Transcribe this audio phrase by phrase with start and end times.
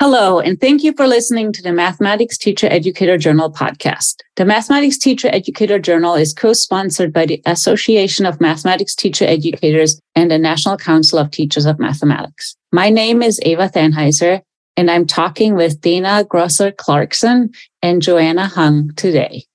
[0.00, 4.20] Hello, and thank you for listening to the Mathematics Teacher Educator Journal podcast.
[4.36, 10.00] The Mathematics Teacher Educator Journal is co sponsored by the Association of Mathematics Teacher Educators
[10.14, 12.56] and the National Council of Teachers of Mathematics.
[12.70, 14.40] My name is Eva Thanheiser,
[14.76, 17.50] and I'm talking with Dana Grosser Clarkson
[17.82, 19.46] and Joanna Hung today.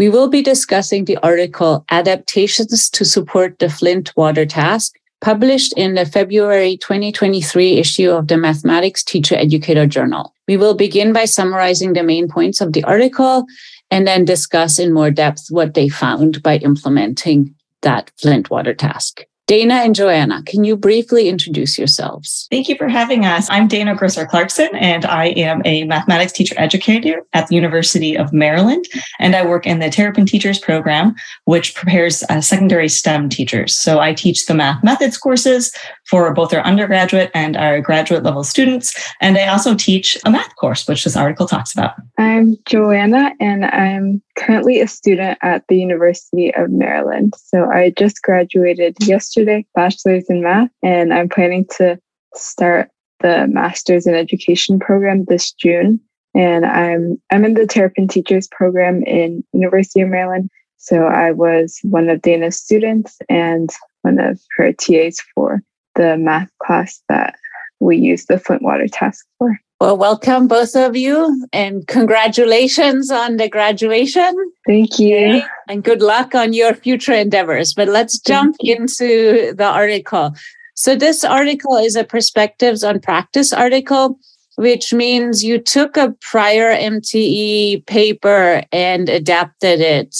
[0.00, 5.94] We will be discussing the article Adaptations to Support the Flint Water Task published in
[5.94, 10.34] the February 2023 issue of the Mathematics Teacher Educator Journal.
[10.46, 13.46] We will begin by summarizing the main points of the article
[13.90, 19.24] and then discuss in more depth what they found by implementing that Flint water task.
[19.46, 22.48] Dana and Joanna, can you briefly introduce yourselves?
[22.50, 23.48] Thank you for having us.
[23.48, 28.32] I'm Dana Grosser Clarkson, and I am a mathematics teacher educator at the University of
[28.32, 28.86] Maryland.
[29.20, 31.14] And I work in the Terrapin Teachers Program,
[31.44, 33.76] which prepares uh, secondary STEM teachers.
[33.76, 35.72] So I teach the math methods courses
[36.10, 38.94] for both our undergraduate and our graduate level students.
[39.20, 41.94] And I also teach a math course, which this article talks about.
[42.18, 47.34] I'm Joanna, and I'm currently a student at the University of Maryland.
[47.36, 49.35] So I just graduated yesterday,
[49.74, 51.98] bachelor's in math, and I'm planning to
[52.34, 56.00] start the master's in education program this June.
[56.34, 60.50] And I'm I'm in the Terrapin Teachers program in University of Maryland.
[60.76, 63.70] So I was one of Dana's students and
[64.02, 65.62] one of her TAs for
[65.94, 67.36] the math class that
[67.80, 69.58] we use the Flint water task for.
[69.78, 74.34] Well, welcome both of you and congratulations on the graduation.
[74.66, 75.42] Thank you.
[75.68, 77.74] And good luck on your future endeavors.
[77.74, 80.34] But let's jump into the article.
[80.76, 84.18] So, this article is a perspectives on practice article,
[84.56, 90.16] which means you took a prior MTE paper and adapted it.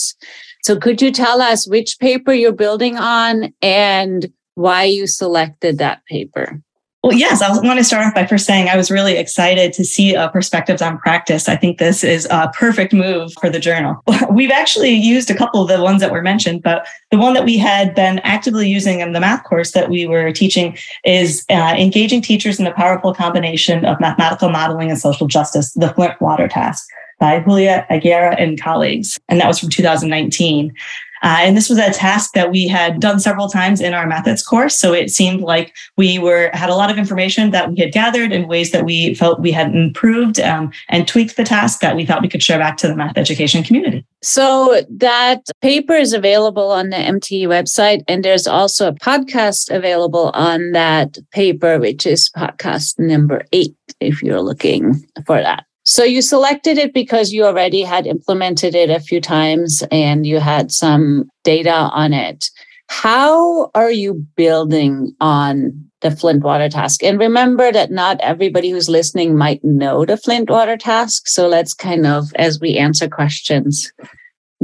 [0.61, 6.05] So, could you tell us which paper you're building on and why you selected that
[6.05, 6.61] paper?
[7.07, 9.85] Well, yes, I want to start off by first saying I was really excited to
[9.85, 11.47] see uh, perspectives on practice.
[11.47, 14.03] I think this is a perfect move for the journal.
[14.29, 17.45] We've actually used a couple of the ones that were mentioned, but the one that
[17.45, 21.75] we had been actively using in the math course that we were teaching is uh,
[21.77, 26.49] engaging teachers in the powerful combination of mathematical modeling and social justice, the Flint Water
[26.49, 26.89] Task
[27.19, 29.17] by Julia Aguirre and colleagues.
[29.29, 30.73] And that was from 2019.
[31.23, 34.43] Uh, and this was a task that we had done several times in our methods
[34.43, 34.75] course.
[34.79, 38.31] So it seemed like we were had a lot of information that we had gathered
[38.31, 42.05] in ways that we felt we had improved um, and tweaked the task that we
[42.05, 44.05] thought we could share back to the math education community.
[44.23, 50.31] So that paper is available on the MTE website, and there's also a podcast available
[50.33, 55.66] on that paper, which is podcast number eight, if you're looking for that.
[55.89, 60.41] So you selected it because you already had implemented it a few times and you
[60.41, 62.49] had some data on it.
[62.89, 67.03] How are you building on the Flint water task?
[67.03, 71.29] And remember that not everybody who's listening might know the Flint water task.
[71.29, 73.89] So let's kind of, as we answer questions,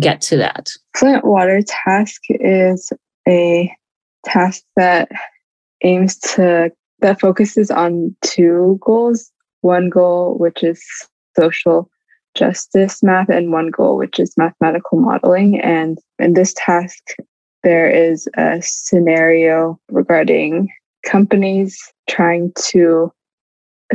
[0.01, 0.71] get to that.
[0.93, 2.91] Flint water task is
[3.29, 3.73] a
[4.25, 5.07] task that
[5.83, 6.69] aims to,
[6.99, 9.31] that focuses on two goals.
[9.61, 10.83] One goal, which is
[11.37, 11.89] social
[12.35, 15.59] justice math and one goal, which is mathematical modeling.
[15.61, 17.15] And in this task,
[17.63, 20.69] there is a scenario regarding
[21.05, 21.79] companies
[22.09, 23.11] trying to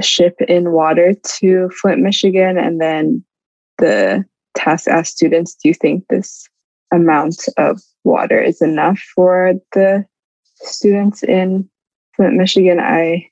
[0.00, 2.58] ship in water to Flint, Michigan.
[2.58, 3.24] And then
[3.78, 6.48] the task asks students, do you think this
[6.92, 10.04] amount of water is enough for the
[10.54, 11.68] students in
[12.14, 12.78] Flint, Michigan?
[12.78, 13.28] I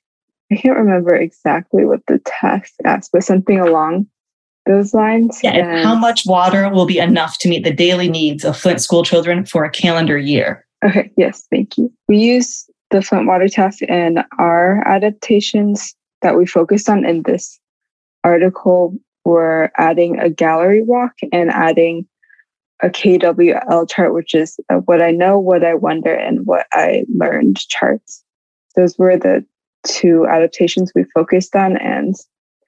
[0.51, 4.07] I can't remember exactly what the test asked, but something along
[4.67, 5.41] those lines.
[5.43, 8.81] Yeah, and how much water will be enough to meet the daily needs of Flint
[8.81, 10.65] school children for a calendar year?
[10.85, 11.93] Okay, yes, thank you.
[12.09, 17.59] We use the Flint water test in our adaptations that we focused on in this
[18.25, 22.07] article were adding a gallery walk and adding
[22.83, 27.59] a KWL chart, which is what I know, what I wonder, and what I learned
[27.69, 28.23] charts.
[28.77, 29.45] Those were the
[29.87, 32.15] two adaptations we focused on and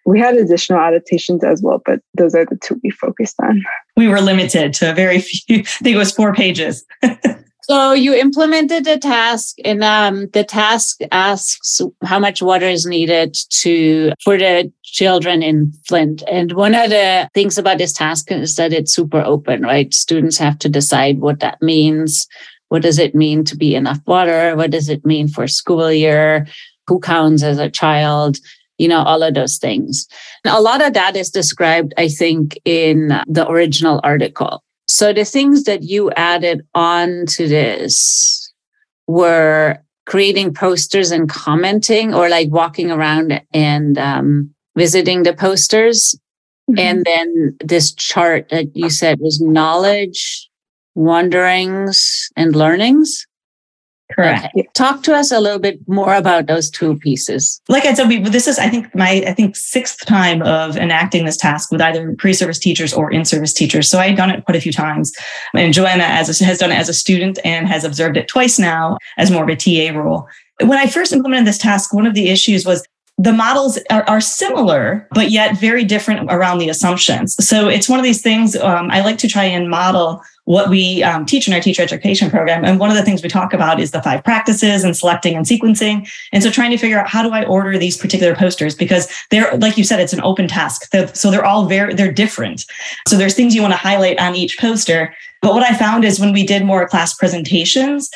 [0.08, 3.62] we had additional adaptations as well, but those are the two we focused on.
[3.96, 6.84] We were limited to a very few, I think it was four pages.
[7.62, 13.36] so you implemented the task and um, the task asks how much water is needed
[13.60, 16.22] to for the children in Flint.
[16.26, 19.92] And one of the things about this task is that it's super open, right?
[19.92, 22.26] Students have to decide what that means.
[22.68, 24.56] What does it mean to be enough water?
[24.56, 26.46] What does it mean for school year?
[26.88, 28.38] Who counts as a child,
[28.78, 30.06] you know, all of those things.
[30.44, 34.62] And a lot of that is described, I think, in the original article.
[34.86, 38.52] So the things that you added on to this
[39.06, 46.18] were creating posters and commenting or like walking around and um, visiting the posters.
[46.70, 46.80] Mhm.
[46.80, 50.48] And then this chart that you said was knowledge,
[50.94, 53.26] wonderings, and learnings.
[54.12, 54.46] Correct.
[54.56, 54.66] Okay.
[54.74, 57.60] Talk to us a little bit more about those two pieces.
[57.68, 61.26] like I said, we, this is, I think, my, I think, sixth time of enacting
[61.26, 63.88] this task with either pre-service teachers or in-service teachers.
[63.88, 65.12] So I had done it quite a few times.
[65.54, 68.58] And Joanna as a, has done it as a student and has observed it twice
[68.58, 70.26] now as more of a TA role.
[70.60, 72.86] When I first implemented this task, one of the issues was
[73.18, 77.34] the models are, are similar, but yet very different around the assumptions.
[77.44, 81.02] So it's one of these things um, I like to try and model what we
[81.02, 82.64] um, teach in our teacher education program.
[82.64, 85.44] And one of the things we talk about is the five practices and selecting and
[85.44, 86.10] sequencing.
[86.32, 89.54] And so trying to figure out how do I order these particular posters because they're,
[89.58, 90.90] like you said, it's an open task.
[91.12, 92.64] So they're all very, they're different.
[93.06, 95.14] So there's things you want to highlight on each poster.
[95.42, 98.10] But what I found is when we did more class presentations,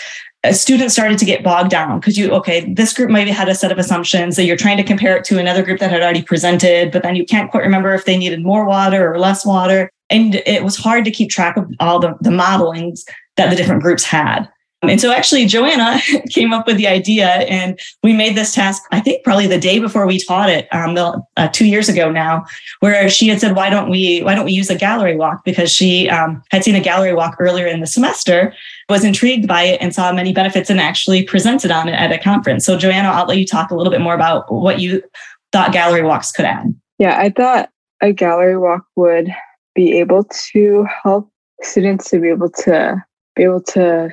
[0.51, 3.71] students started to get bogged down because you okay this group maybe had a set
[3.71, 6.91] of assumptions that you're trying to compare it to another group that had already presented
[6.91, 9.91] but then you can't quite remember if they needed more water or less water.
[10.11, 13.01] And it was hard to keep track of all the, the modelings
[13.37, 14.47] that the different groups had.
[14.83, 16.01] And so actually joanna
[16.31, 19.79] came up with the idea and we made this task i think probably the day
[19.79, 20.99] before we taught it um,
[21.37, 22.45] uh, two years ago now
[22.81, 25.45] where she had said why don't we why don't we use a gallery walk?
[25.45, 28.53] Because she um, had seen a gallery walk earlier in the semester
[28.93, 32.19] was intrigued by it and saw many benefits and actually presented on it at a
[32.19, 32.65] conference.
[32.67, 35.03] So, Joanna, I'll let you talk a little bit more about what you
[35.51, 36.75] thought gallery walks could add.
[36.99, 37.71] Yeah, I thought
[38.03, 39.35] a gallery walk would
[39.75, 41.31] be able to help
[41.63, 43.03] students to be able to
[43.35, 44.11] be able to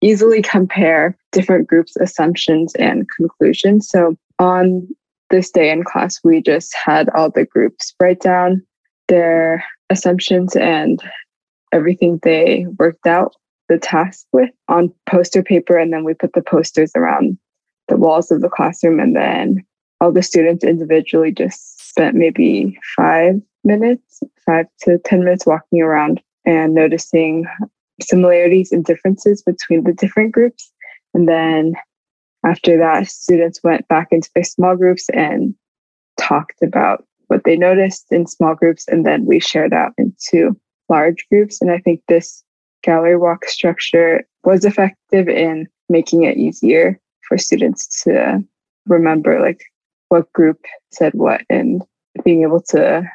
[0.00, 3.88] easily compare different groups' assumptions and conclusions.
[3.88, 4.88] So on
[5.30, 8.62] this day in class, we just had all the groups write down
[9.08, 11.02] their assumptions and
[11.72, 13.34] everything they worked out
[13.70, 15.78] the task with on poster paper.
[15.78, 17.38] And then we put the posters around
[17.88, 19.00] the walls of the classroom.
[19.00, 19.64] And then
[20.00, 26.20] all the students individually just spent maybe five minutes, five to 10 minutes walking around
[26.44, 27.46] and noticing
[28.02, 30.72] similarities and differences between the different groups.
[31.14, 31.74] And then
[32.44, 35.54] after that, students went back into their small groups and
[36.18, 38.88] talked about what they noticed in small groups.
[38.88, 40.58] And then we shared out into
[40.88, 41.60] large groups.
[41.60, 42.42] And I think this
[42.82, 48.42] gallery walk structure was effective in making it easier for students to
[48.86, 49.62] remember like
[50.08, 51.82] what group said what and
[52.24, 53.08] being able to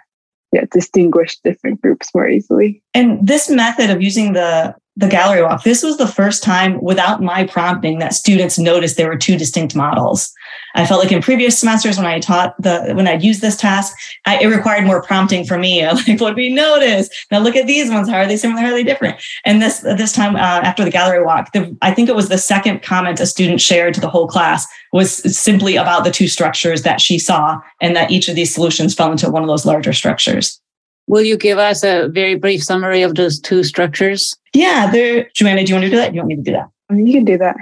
[0.52, 2.82] yeah distinguish different groups more easily.
[2.94, 5.64] And this method of using the the gallery walk.
[5.64, 9.76] This was the first time without my prompting that students noticed there were two distinct
[9.76, 10.34] models.
[10.74, 13.96] I felt like in previous semesters when i taught the when i'd used this task
[14.26, 15.86] I, it required more prompting for me.
[16.08, 17.10] Like what do we notice?
[17.32, 18.10] Now look at these ones.
[18.10, 19.22] How are they similar how are they different?
[19.44, 22.38] And this this time uh, after the gallery walk the, i think it was the
[22.38, 26.84] second comment a student shared to the whole class was simply about the two structures
[26.84, 29.94] that she saw and that each of these solutions fell into one of those larger
[29.94, 30.62] structures
[31.08, 34.36] Will you give us a very brief summary of those two structures?
[34.54, 35.30] Yeah, there.
[35.34, 36.10] Joanna, do you want to do that?
[36.10, 36.70] Do you want me to do that?
[36.92, 37.56] you can do that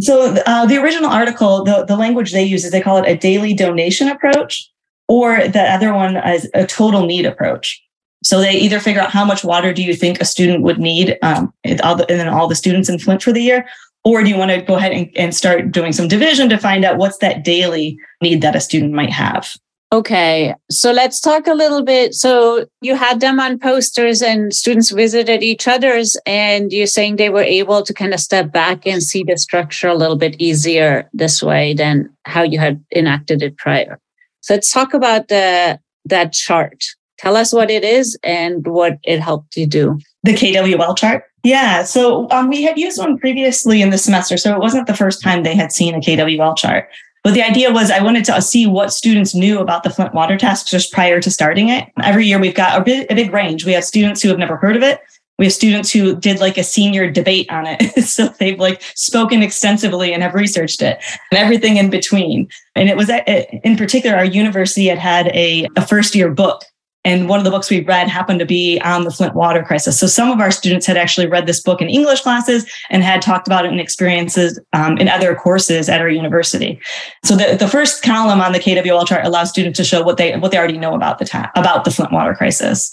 [0.00, 3.16] So uh, the original article, the, the language they use is they call it a
[3.16, 4.70] daily donation approach,
[5.08, 7.82] or the other one is a total need approach.
[8.22, 11.16] So they either figure out how much water do you think a student would need,
[11.22, 13.66] um, and, all the, and then all the students in Flint for the year,
[14.04, 16.84] or do you want to go ahead and, and start doing some division to find
[16.84, 19.54] out what's that daily need that a student might have?
[19.92, 22.12] Okay, so let's talk a little bit.
[22.12, 27.30] So you had them on posters and students visited each other's, and you're saying they
[27.30, 31.08] were able to kind of step back and see the structure a little bit easier
[31.12, 34.00] this way than how you had enacted it prior.
[34.40, 36.84] So let's talk about the that chart.
[37.18, 39.98] Tell us what it is and what it helped you do.
[40.24, 41.24] The KWL chart?
[41.44, 41.84] Yeah.
[41.84, 44.36] So um, we had used one previously in the semester.
[44.36, 46.88] So it wasn't the first time they had seen a KWL chart.
[47.26, 50.36] But the idea was I wanted to see what students knew about the Flint water
[50.36, 51.88] task just prior to starting it.
[52.00, 53.66] Every year we've got a big, a big range.
[53.66, 55.00] We have students who have never heard of it.
[55.36, 58.04] We have students who did like a senior debate on it.
[58.04, 61.02] so they've like spoken extensively and have researched it
[61.32, 62.48] and everything in between.
[62.76, 66.62] And it was uh, in particular, our university had had a, a first year book
[67.06, 69.98] and one of the books we read happened to be on the Flint water crisis.
[69.98, 73.22] So some of our students had actually read this book in English classes and had
[73.22, 76.80] talked about it in experiences um, in other courses at our university.
[77.24, 80.36] So the, the first column on the KWL chart allows students to show what they
[80.36, 82.92] what they already know about the ta- about the Flint water crisis.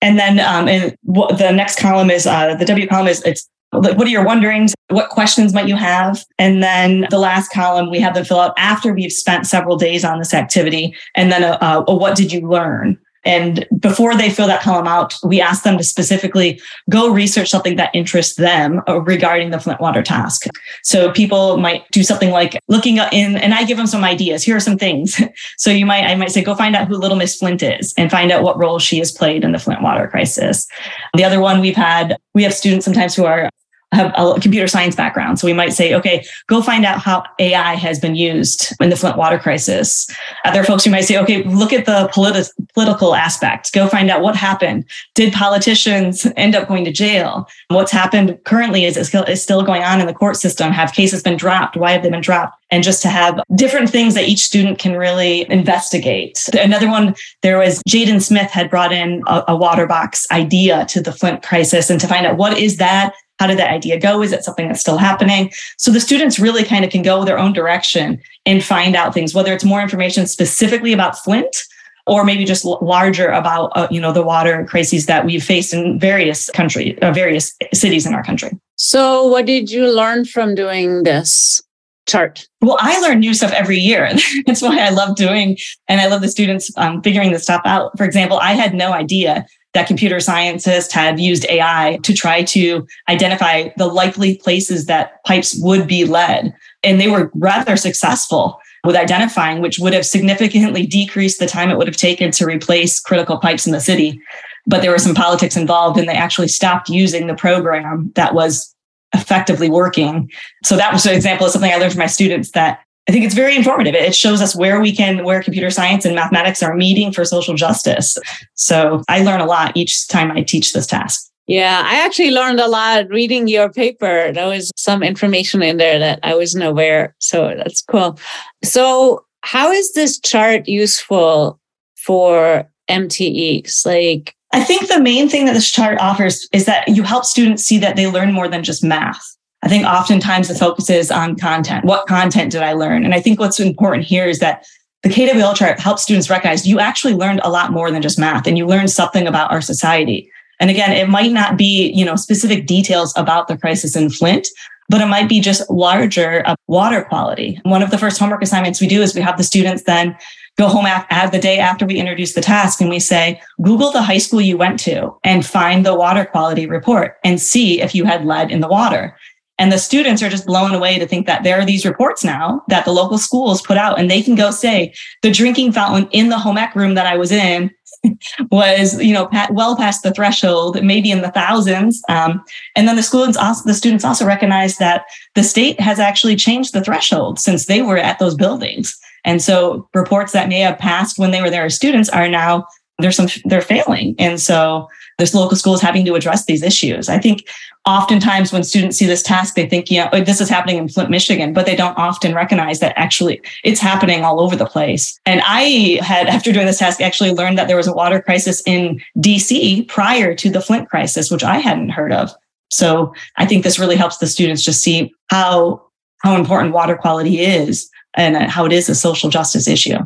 [0.00, 3.46] And then um, and w- the next column is uh, the W column is it's
[3.72, 4.74] what are your wonderings?
[4.88, 6.24] What questions might you have?
[6.38, 10.04] And then the last column, we have them fill out after we've spent several days
[10.04, 10.92] on this activity.
[11.14, 12.98] And then, a, a, a what did you learn?
[13.24, 17.76] And before they fill that column out, we ask them to specifically go research something
[17.76, 20.46] that interests them uh, regarding the Flint water task.
[20.82, 24.42] So people might do something like looking in, and I give them some ideas.
[24.42, 25.20] Here are some things.
[25.56, 28.10] So you might, I might say, go find out who Little Miss Flint is and
[28.10, 30.66] find out what role she has played in the Flint water crisis.
[31.14, 33.50] The other one we've had, we have students sometimes who are
[33.92, 35.38] have a computer science background.
[35.38, 38.96] So we might say, okay, go find out how AI has been used in the
[38.96, 40.08] Flint water crisis.
[40.44, 43.72] Other folks who might say, okay, look at the politi- political aspect.
[43.72, 44.84] Go find out what happened.
[45.14, 47.48] Did politicians end up going to jail?
[47.68, 50.70] What's happened currently is, is still going on in the court system.
[50.72, 51.76] Have cases been dropped?
[51.76, 52.56] Why have they been dropped?
[52.70, 56.48] And just to have different things that each student can really investigate.
[56.52, 61.00] Another one, there was Jaden Smith had brought in a, a water box idea to
[61.02, 63.12] the Flint crisis and to find out what is that?
[63.40, 64.22] How did that idea go?
[64.22, 65.50] Is it something that's still happening?
[65.78, 69.34] So the students really kind of can go their own direction and find out things,
[69.34, 71.64] whether it's more information specifically about Flint
[72.06, 75.98] or maybe just larger about uh, you know the water crises that we've faced in
[75.98, 81.02] various country uh, various cities in our country so what did you learn from doing
[81.02, 81.62] this
[82.08, 84.10] chart well i learn new stuff every year
[84.46, 87.96] that's why i love doing and i love the students um, figuring this stuff out
[87.98, 92.86] for example i had no idea that computer scientists had used AI to try to
[93.08, 96.52] identify the likely places that pipes would be lead.
[96.82, 101.78] And they were rather successful with identifying, which would have significantly decreased the time it
[101.78, 104.20] would have taken to replace critical pipes in the city.
[104.66, 108.74] But there was some politics involved, and they actually stopped using the program that was
[109.14, 110.30] effectively working.
[110.64, 113.24] So that was an example of something I learned from my students that I think
[113.24, 113.92] it's very informative.
[113.96, 117.54] It shows us where we can, where computer science and mathematics are meeting for social
[117.54, 118.16] justice.
[118.54, 121.28] So I learn a lot each time I teach this task.
[121.48, 124.30] Yeah, I actually learned a lot reading your paper.
[124.30, 127.16] There was some information in there that I wasn't aware.
[127.18, 128.16] So that's cool.
[128.62, 131.58] So, how is this chart useful
[131.96, 133.84] for MTEs?
[133.84, 137.64] Like, I think the main thing that this chart offers is that you help students
[137.64, 139.36] see that they learn more than just math.
[139.62, 141.84] I think oftentimes the focus is on content.
[141.84, 143.04] What content did I learn?
[143.04, 144.66] And I think what's important here is that
[145.02, 148.46] the KWL chart helps students recognize you actually learned a lot more than just math
[148.46, 150.30] and you learned something about our society.
[150.60, 154.46] And again, it might not be, you know, specific details about the crisis in Flint,
[154.90, 157.58] but it might be just larger uh, water quality.
[157.62, 160.16] One of the first homework assignments we do is we have the students then
[160.58, 164.02] go home at the day after we introduce the task and we say, Google the
[164.02, 168.04] high school you went to and find the water quality report and see if you
[168.04, 169.16] had lead in the water.
[169.60, 172.62] And the students are just blown away to think that there are these reports now
[172.68, 176.30] that the local schools put out and they can go say the drinking fountain in
[176.30, 177.70] the home ec room that I was in
[178.50, 182.02] was, you know, well past the threshold, maybe in the thousands.
[182.08, 182.42] Um,
[182.74, 186.72] and then the students also, the students also recognize that the state has actually changed
[186.72, 188.98] the threshold since they were at those buildings.
[189.26, 192.64] And so reports that may have passed when they were there as students are now
[193.00, 194.14] there's some they're failing.
[194.18, 194.88] And so
[195.18, 197.08] this local school is having to address these issues.
[197.08, 197.46] I think
[197.86, 201.08] oftentimes when students see this task they think yeah oh, this is happening in flint
[201.08, 205.18] michigan but they don't often recognize that actually it's happening all over the place.
[205.24, 208.62] And i had after doing this task actually learned that there was a water crisis
[208.66, 212.30] in dc prior to the flint crisis which i hadn't heard of.
[212.70, 215.82] So i think this really helps the students just see how
[216.18, 219.96] how important water quality is and how it is a social justice issue.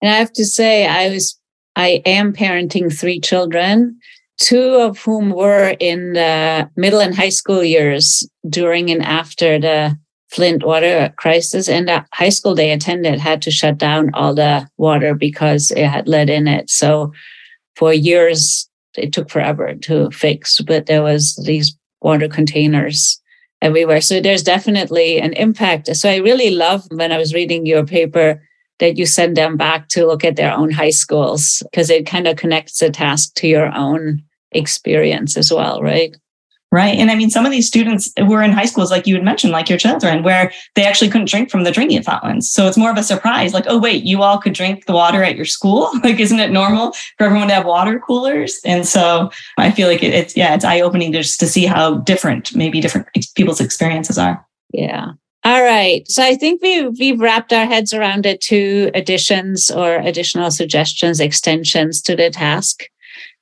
[0.00, 1.38] And i have to say i was
[1.78, 4.00] I am parenting three children,
[4.38, 9.96] two of whom were in the middle and high school years during and after the
[10.30, 11.68] Flint water crisis.
[11.68, 15.86] And the high school they attended had to shut down all the water because it
[15.86, 16.68] had lead in it.
[16.68, 17.12] So
[17.76, 23.22] for years, it took forever to fix, but there was these water containers
[23.62, 24.00] everywhere.
[24.00, 25.94] So there's definitely an impact.
[25.96, 28.42] So I really love when I was reading your paper
[28.78, 32.26] that you send them back to look at their own high schools because it kind
[32.26, 36.16] of connects the task to your own experience as well, right?
[36.70, 36.98] Right.
[36.98, 39.54] And I mean, some of these students were in high schools, like you had mentioned,
[39.54, 42.50] like your children, where they actually couldn't drink from the drinking fountains.
[42.50, 45.22] So it's more of a surprise like, oh, wait, you all could drink the water
[45.22, 45.90] at your school?
[46.04, 48.60] like, isn't it normal for everyone to have water coolers?
[48.66, 52.54] And so I feel like it's, yeah, it's eye opening just to see how different
[52.54, 54.46] maybe different people's experiences are.
[54.70, 55.12] Yeah.
[55.44, 56.06] All right.
[56.08, 61.20] So I think we we've wrapped our heads around it two additions or additional suggestions,
[61.20, 62.84] extensions to the task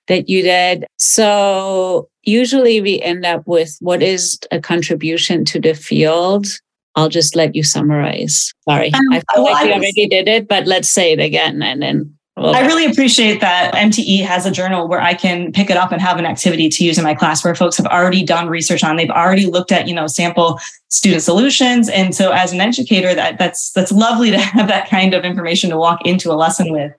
[0.08, 0.84] that you did.
[0.98, 6.46] So usually we end up with what is a contribution to the field.
[6.94, 8.52] I'll just let you summarize.
[8.68, 8.92] Sorry.
[8.92, 11.82] Um, I feel well, like we already did it, but let's say it again and
[11.82, 15.78] then well, I really appreciate that MTE has a journal where I can pick it
[15.78, 18.48] up and have an activity to use in my class where folks have already done
[18.48, 18.96] research on.
[18.96, 21.88] They've already looked at, you know, sample student solutions.
[21.88, 25.70] And so as an educator, that that's that's lovely to have that kind of information
[25.70, 26.92] to walk into a lesson with.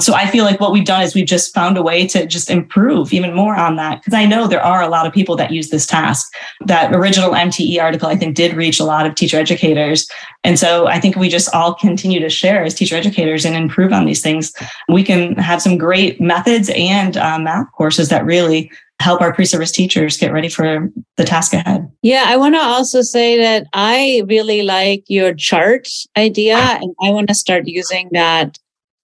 [0.00, 2.50] So I feel like what we've done is we've just found a way to just
[2.50, 4.00] improve even more on that.
[4.00, 6.32] Because I know there are a lot of people that use this task.
[6.66, 10.08] That original MTE article, I think, did reach a lot of teacher educators.
[10.42, 13.92] And so I think we just all continue to share as teacher educators and improve
[13.92, 14.52] on these things.
[14.88, 19.72] We can have some great methods and uh, math courses that really help our pre-service
[19.72, 21.90] teachers get ready for the task ahead.
[22.02, 27.10] Yeah, I want to also say that I really like your chart idea and I
[27.10, 28.58] want to start using that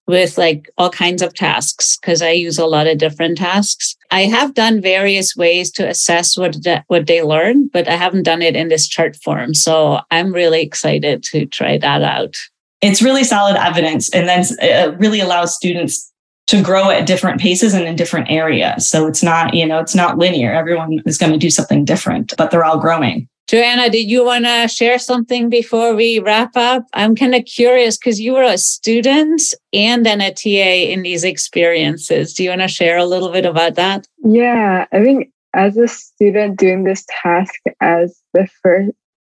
[0.07, 3.95] with like all kinds of tasks because I use a lot of different tasks.
[4.09, 6.57] I have done various ways to assess what
[6.87, 9.53] what they learn, but I haven't done it in this chart form.
[9.53, 12.35] So I'm really excited to try that out.
[12.81, 16.10] It's really solid evidence and then it really allows students
[16.47, 18.89] to grow at different paces and in different areas.
[18.89, 20.51] So it's not, you know, it's not linear.
[20.51, 23.27] Everyone is going to do something different, but they're all growing.
[23.47, 26.85] Joanna, did you want to share something before we wrap up?
[26.93, 29.41] I'm kind of curious because you were a student
[29.73, 32.33] and then a TA in these experiences.
[32.33, 34.07] Do you want to share a little bit about that?
[34.23, 38.91] Yeah, I think as a student doing this task as the first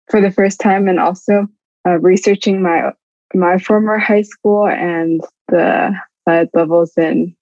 [0.10, 1.48] for the first time and also
[1.88, 2.91] uh, researching my
[3.33, 5.91] my former high school and the
[6.27, 7.35] lead levels in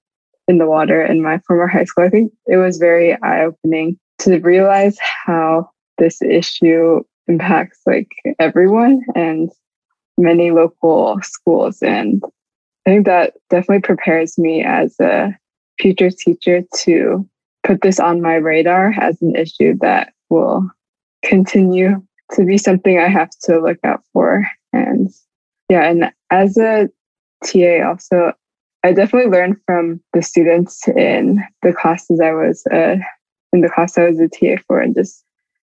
[0.47, 2.05] in the water in my former high school.
[2.05, 8.09] I think it was very eye opening to realize how this issue impacts like
[8.39, 9.49] everyone and
[10.17, 11.81] many local schools.
[11.81, 12.21] And
[12.85, 15.37] I think that definitely prepares me as a
[15.79, 17.27] future teacher to
[17.63, 20.69] put this on my radar as an issue that will
[21.23, 22.01] continue
[22.33, 24.45] to be something I have to look out for.
[24.73, 25.09] And
[25.69, 26.89] yeah, and as a
[27.45, 28.33] TA, also,
[28.83, 32.95] I definitely learned from the students in the classes I was uh,
[33.53, 35.23] in the class I was a TA for, and just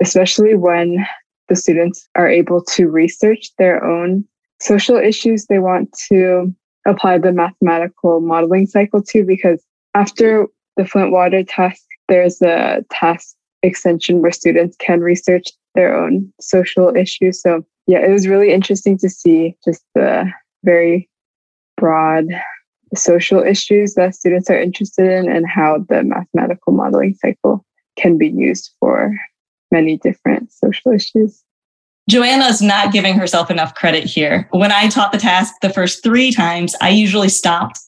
[0.00, 1.04] especially when
[1.49, 4.25] the students are able to research their own
[4.61, 6.54] social issues they want to
[6.87, 9.25] apply the mathematical modeling cycle to.
[9.25, 9.62] Because
[9.94, 16.32] after the Flint water task, there's a task extension where students can research their own
[16.40, 17.40] social issues.
[17.40, 20.30] So yeah, it was really interesting to see just the
[20.64, 21.09] very
[21.76, 22.26] broad
[22.95, 27.65] social issues that students are interested in and how the mathematical modeling cycle
[27.97, 29.17] can be used for
[29.71, 31.43] many different social issues.
[32.09, 34.49] Joanna's not giving herself enough credit here.
[34.50, 37.78] When I taught the task the first three times, I usually stopped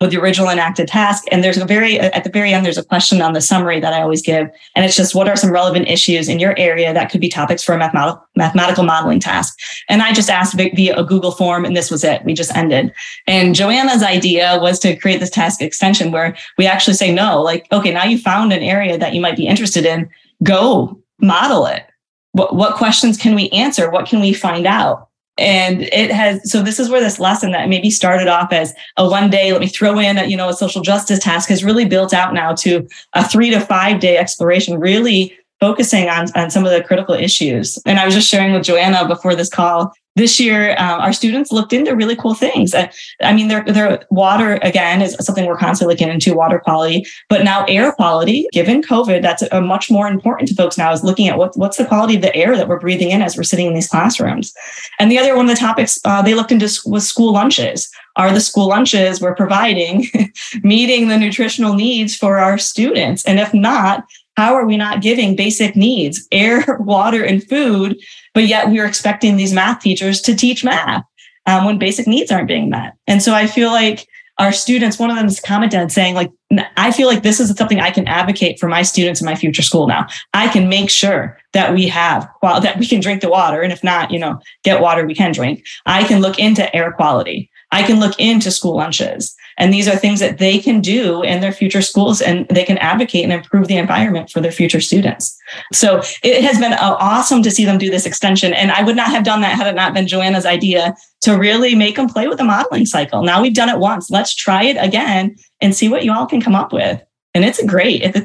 [0.00, 1.24] with the original enacted task.
[1.30, 3.92] And there's a very, at the very end, there's a question on the summary that
[3.92, 4.48] I always give.
[4.74, 7.62] And it's just what are some relevant issues in your area that could be topics
[7.62, 9.58] for a mathematical, mathematical modeling task?
[9.88, 12.24] And I just asked via a Google form and this was it.
[12.24, 12.92] We just ended.
[13.26, 17.66] And Joanna's idea was to create this task extension where we actually say, no, like,
[17.72, 20.08] okay, now you found an area that you might be interested in.
[20.42, 21.86] Go model it.
[22.32, 23.90] What, what questions can we answer?
[23.90, 25.08] What can we find out?
[25.36, 29.08] And it has so this is where this lesson that maybe started off as a
[29.08, 31.84] one day let me throw in a, you know a social justice task has really
[31.84, 36.64] built out now to a three to five day exploration really focusing on, on some
[36.64, 40.38] of the critical issues and i was just sharing with joanna before this call this
[40.38, 42.72] year, um, our students looked into really cool things.
[42.72, 42.86] Uh,
[43.20, 47.42] I mean, their their water again is something we're constantly looking into water quality, but
[47.42, 48.46] now air quality.
[48.52, 51.56] Given COVID, that's a, a much more important to folks now is looking at what
[51.56, 53.88] what's the quality of the air that we're breathing in as we're sitting in these
[53.88, 54.54] classrooms.
[55.00, 57.90] And the other one of the topics uh, they looked into was school lunches.
[58.16, 60.06] Are the school lunches we're providing
[60.62, 63.24] meeting the nutritional needs for our students?
[63.24, 64.04] And if not,
[64.36, 67.96] how are we not giving basic needs, air, water, and food
[68.34, 71.04] but yet we are expecting these math teachers to teach math
[71.46, 72.94] um, when basic needs aren't being met.
[73.06, 74.06] And so I feel like
[74.38, 76.32] our students, one of them is commented saying, like,
[76.76, 79.62] I feel like this is something I can advocate for my students in my future
[79.62, 80.06] school now.
[80.34, 83.60] I can make sure that we have, well, that we can drink the water.
[83.60, 85.64] And if not, you know, get water we can drink.
[85.86, 87.48] I can look into air quality.
[87.74, 89.34] I can look into school lunches.
[89.56, 92.78] And these are things that they can do in their future schools and they can
[92.78, 95.36] advocate and improve the environment for their future students.
[95.72, 98.52] So it has been uh, awesome to see them do this extension.
[98.52, 101.74] And I would not have done that had it not been Joanna's idea to really
[101.74, 103.22] make them play with the modeling cycle.
[103.22, 104.10] Now we've done it once.
[104.10, 107.02] Let's try it again and see what you all can come up with.
[107.34, 108.02] And it's great.
[108.02, 108.20] It's,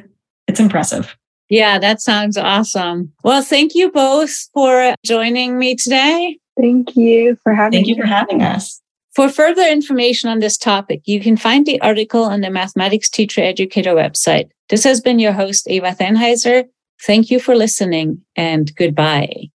[0.48, 1.16] it's impressive.
[1.50, 3.12] Yeah, that sounds awesome.
[3.24, 6.38] Well, thank you both for joining me today.
[6.60, 8.82] Thank you for having Thank you for having us.
[9.16, 13.42] For further information on this topic, you can find the article on the Mathematics Teacher
[13.42, 14.50] Educator website.
[14.70, 16.66] This has been your host, Eva Thanheiser.
[17.02, 19.50] Thank you for listening and goodbye.